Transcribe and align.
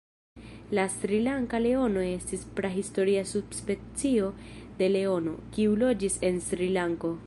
La 0.77 0.85
Srilanka 0.93 1.59
leono 1.65 2.05
estis 2.13 2.47
prahistoria 2.61 3.27
subspecio 3.35 4.33
de 4.81 4.89
leono, 4.99 5.39
kiu 5.57 5.81
loĝis 5.87 6.21
en 6.31 6.47
Srilanko. 6.49 7.19